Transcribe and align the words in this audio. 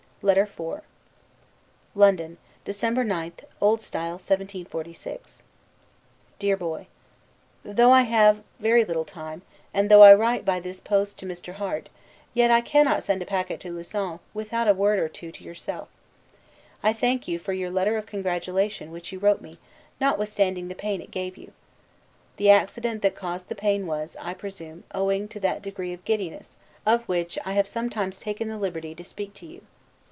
LETTER 0.23 0.43
IV 0.43 0.81
LONDON, 1.95 2.37
December 2.63 3.03
9, 3.03 3.31
O. 3.59 3.73
S. 3.77 3.91
1746. 3.91 5.41
DEAR 6.37 6.55
BOY: 6.55 6.85
Though 7.65 7.91
I 7.91 8.03
have 8.03 8.43
very 8.59 8.85
little 8.85 9.03
time, 9.03 9.41
and 9.73 9.89
though 9.89 10.03
I 10.03 10.13
write 10.13 10.45
by 10.45 10.59
this 10.59 10.79
post 10.79 11.17
to 11.17 11.25
Mr. 11.25 11.53
Harte, 11.53 11.89
yet 12.35 12.51
I 12.51 12.61
cannot 12.61 13.03
send 13.03 13.23
a 13.23 13.25
packet 13.25 13.59
to 13.61 13.71
Lausanne 13.71 14.19
without 14.35 14.67
a 14.67 14.75
word 14.75 14.99
or 14.99 15.09
two 15.09 15.31
to 15.31 15.43
yourself. 15.43 15.87
I 16.83 16.93
thank 16.93 17.27
you 17.27 17.39
for 17.39 17.53
your 17.53 17.71
letter 17.71 17.97
of 17.97 18.05
congratulation 18.05 18.91
which 18.91 19.11
you 19.11 19.17
wrote 19.17 19.41
me, 19.41 19.57
notwithstanding 19.99 20.67
the 20.67 20.75
pain 20.75 21.01
it 21.01 21.09
gave 21.09 21.35
you. 21.35 21.51
The 22.37 22.51
accident 22.51 23.01
that 23.01 23.15
caused 23.15 23.49
the 23.49 23.55
pain 23.55 23.87
was, 23.87 24.15
I 24.21 24.35
presume, 24.35 24.83
owing 24.93 25.27
to 25.29 25.39
that 25.39 25.63
degree 25.63 25.93
of 25.93 26.05
giddiness, 26.05 26.57
of 26.85 27.09
which 27.09 27.39
I 27.43 27.53
have 27.53 27.67
sometimes 27.67 28.19
taken 28.19 28.49
the 28.49 28.59
liberty 28.59 28.93
to 28.93 29.03
speak 29.03 29.33
to 29.33 29.47
you. 29.47 29.65